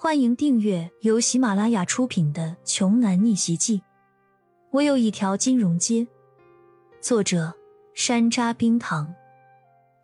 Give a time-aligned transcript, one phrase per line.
[0.00, 3.78] 欢迎订阅由喜马拉雅出品的《穷男逆袭记》。
[4.70, 6.06] 我有一条金融街。
[7.00, 7.52] 作者：
[7.94, 9.12] 山楂冰糖，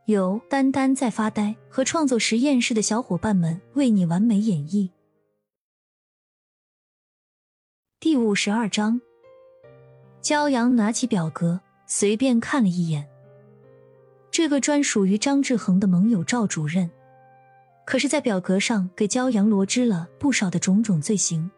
[0.07, 4.91] 由丹丹在发呆和创作实验室的小伙伴们为你完美演绎。
[8.01, 9.01] 第五十二章，
[10.21, 13.09] 骄阳拿起表格，随便看了一眼，
[14.33, 16.91] 这个专属于张志恒的盟友赵主任。
[17.87, 21.51] 可是，在表格上给骄阳罗织了不少的种种罪行，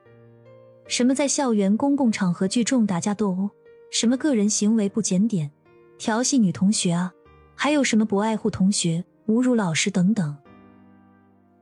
[0.89, 3.51] 什么在校园公共场合聚众打架斗殴，
[3.91, 5.51] 什么个人行为不检点，
[5.99, 7.13] 调戏女同学啊，
[7.55, 10.37] 还有什么不爱护同学、侮辱老师等等。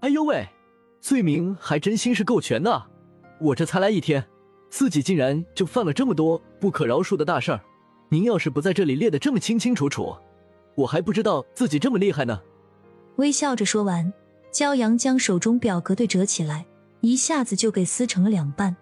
[0.01, 0.49] 哎呦喂，
[1.01, 2.87] 罪名还真心是够全的，
[3.41, 4.25] 我这才来一天，
[4.71, 7.61] 自己竟然就犯了这么多不可饶恕的大事儿。
[8.09, 10.17] 您要是不在这里列的这么清清楚楚，
[10.75, 12.41] 我还不知道自己这么厉害呢。
[13.17, 14.11] 微笑着说完。
[14.55, 16.65] 骄阳将手中表格对折起来，
[17.01, 18.77] 一下子就给撕成了两半。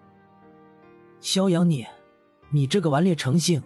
[1.19, 1.83] 肖阳，你，
[2.51, 3.59] 你这个顽劣成性、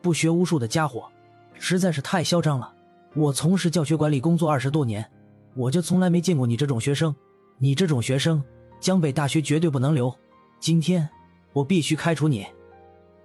[0.00, 1.08] 不学无术的家伙，
[1.54, 2.74] 实在是太嚣张了！
[3.14, 5.08] 我从事教学管理工作二十多年，
[5.54, 7.14] 我就从来没见过你这种学生。
[7.58, 8.42] 你这种学生，
[8.80, 10.12] 江北大学绝对不能留。
[10.58, 11.08] 今天
[11.52, 12.44] 我必须开除你！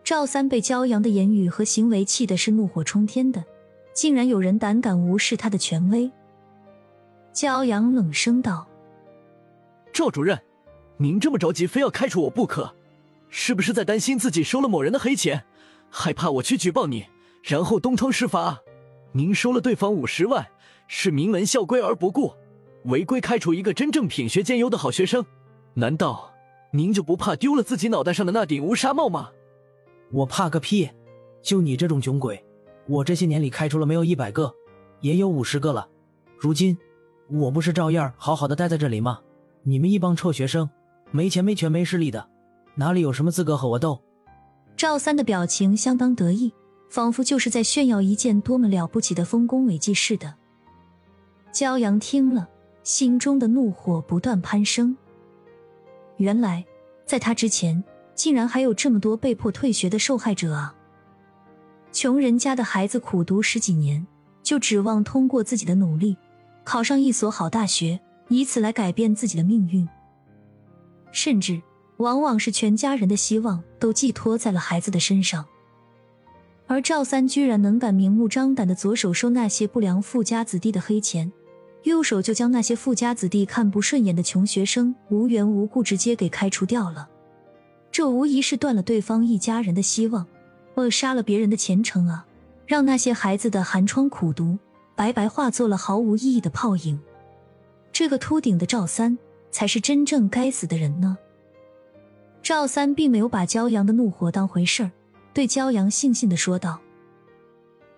[0.03, 3.43] 赵三被骄阳的言语和行为气的是怒火冲天的，
[3.95, 6.11] 竟然有人胆敢无视他的权威。
[7.37, 8.67] 骄阳冷声道
[9.93, 10.41] ：“赵主任，
[10.97, 12.73] 您这么着急，非要开除我不可，
[13.29, 15.45] 是不是在担心自己收了某人的黑钱，
[15.91, 17.05] 害怕我去举报你，
[17.43, 18.59] 然后东窗事发？
[19.11, 20.47] 您收了对方五十万，
[20.87, 22.33] 是名门校规而不顾，
[22.85, 25.23] 违规开除一个真正品学兼优的好学生，
[25.75, 26.33] 难道
[26.71, 29.29] 您就不怕丢了自己脑袋上的那顶乌纱帽吗？”
[30.11, 30.89] 我怕个屁！
[31.43, 32.43] 就你这种穷鬼，
[32.87, 34.51] 我这些年里开除了没有一百个，
[35.01, 35.87] 也有五十个了，
[36.39, 36.75] 如今。
[37.29, 39.19] 我不是照样好好的待在这里吗？
[39.63, 40.69] 你们一帮臭学生，
[41.11, 42.29] 没钱没权没势力的，
[42.75, 44.01] 哪里有什么资格和我斗？
[44.77, 46.53] 赵三的表情相当得意，
[46.89, 50.33] 仿佛就是在炫耀一件多么了不起的丰功伟绩似的。
[51.51, 52.47] 骄阳听了，
[52.83, 54.95] 心中的怒火不断攀升。
[56.17, 56.65] 原来，
[57.05, 57.83] 在他之前，
[58.15, 60.73] 竟然还有这么多被迫退学的受害者啊！
[61.91, 64.05] 穷人家的孩子苦读十几年，
[64.43, 66.15] 就指望通过自己的努力。
[66.67, 67.97] 考上一所好大学，
[68.27, 69.87] 以此来改变自己的命运，
[71.13, 71.61] 甚至
[71.95, 75.45] 往往是全家人的希望都寄托在了孩子的身上。
[76.65, 81.31] 而赵三居然能敢明目张胆的左手收那些不良富家子弟的黑钱，
[81.83, 87.07] 右手就将那些富家子弟看不顺眼的穷学生无缘无故直接给开除掉了，
[87.93, 90.27] 这无疑是断了对方一家人的希望，
[90.75, 92.25] 扼杀了别人的前程啊！
[92.65, 94.57] 让那些孩子的寒窗苦读。
[94.97, 96.99] 白白化作了毫无意义的泡影。
[97.91, 99.15] 这个秃顶的赵三
[99.51, 101.15] 才是真正该死的人呢。
[102.41, 104.91] 赵三并没有把骄阳的怒火当回事儿，
[105.35, 106.79] 对骄阳悻悻的说道：“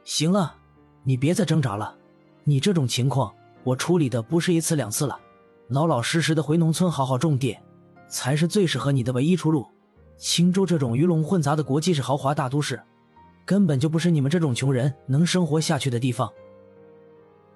[0.03, 0.57] 行了，
[1.03, 1.95] 你别再挣扎了。
[2.43, 3.33] 你这种情况，
[3.63, 5.17] 我处理的不是一次两次了。
[5.69, 7.57] 老老实实的回农村好好种地，
[8.09, 9.65] 才是最适合你的唯一出路。
[10.17, 12.81] 青州这种鱼龙混杂的国际式豪华大都市，
[13.45, 16.29] 根本就不是你们这种穷人能生活下去的地方。”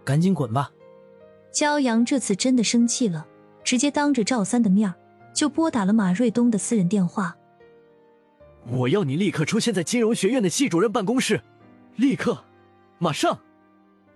[0.04, 0.72] 赶紧滚吧！
[1.54, 3.26] 骄阳这次真的生气了，
[3.64, 4.94] 直接当着赵三的面
[5.34, 7.36] 就拨打了马瑞东的私人电话。
[8.68, 11.42] 我要你立刻出现在金融学院的系主任办公室，
[11.96, 12.44] 立刻，
[12.98, 13.40] 马上！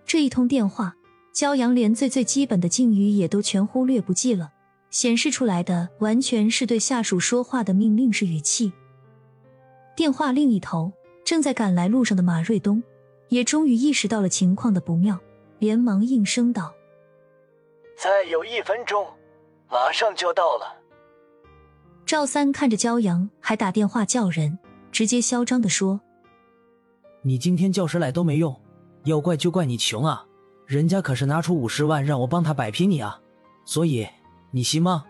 [0.06, 0.96] 这一通电话，
[1.36, 4.52] 骄阳连最最基本的敬语也都全忽略不计了，
[4.90, 8.72] 显示出来的完全是对下属说话的命令式语气。
[9.96, 10.94] 电话另一头，
[11.26, 12.82] 正在赶来路上的马瑞东，
[13.30, 15.20] 也终于意识到了情况的不妙。
[15.60, 16.74] 连忙应声道
[17.98, 19.08] ：“再有一分钟，
[19.70, 20.76] 马上就到了。”
[22.06, 24.58] 赵三看着骄阳，还打电话叫人，
[24.92, 26.00] 直接嚣张的说
[27.22, 28.56] ：“你今天叫谁来都没用，
[29.04, 30.26] 要怪就怪你穷啊！
[30.66, 33.20] 人家可是拿出五十万让我帮他摆平你啊，
[33.66, 34.08] 所以
[34.52, 35.06] 你行吗？”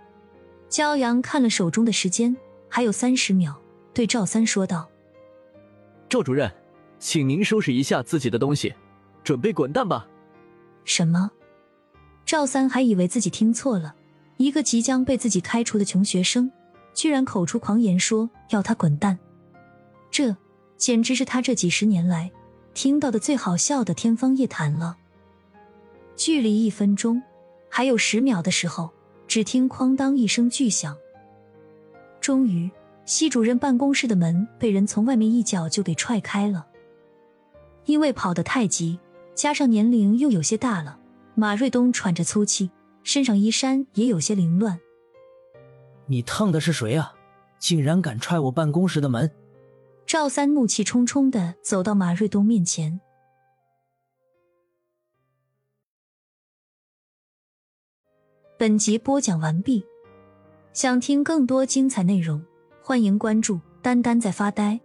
[0.69, 2.35] 骄阳看了手中的时间，
[2.67, 3.55] 还有三十秒，
[3.93, 4.89] 对赵三说道
[6.09, 6.51] ：“赵主任，
[6.99, 8.73] 请您收拾一下自己的东西，
[9.23, 10.07] 准备滚蛋吧。”
[10.87, 11.29] 什么？
[12.25, 13.93] 赵三还以为自己听错了，
[14.37, 16.49] 一个即将被自己开除的穷学生，
[16.93, 19.19] 居然口出狂言说要他滚蛋，
[20.09, 20.33] 这
[20.77, 22.31] 简直是他这几十年来
[22.73, 24.97] 听到的最好笑的天方夜谭了。
[26.15, 27.21] 距离一分钟
[27.69, 28.89] 还有十秒的时候，
[29.27, 30.95] 只听哐当一声巨响，
[32.21, 32.71] 终于，
[33.05, 36.65] 系主任办公室的门被人从外面一脚就给踹开了，
[37.83, 38.97] 因为跑得太急。
[39.37, 40.99] 加上年龄又有些大了，
[41.35, 42.71] 马瑞东喘着粗气，
[43.03, 44.79] 身上衣衫也有些凌乱。
[46.07, 47.13] 你烫的是谁啊？
[47.59, 49.31] 竟然敢踹我办公室的门！
[50.07, 52.99] 赵三怒气冲冲的走到马瑞东面前。
[58.57, 59.85] 本集播讲完毕，
[60.73, 62.43] 想听更多精彩内容，
[62.81, 64.79] 欢迎关注“丹丹在发呆”。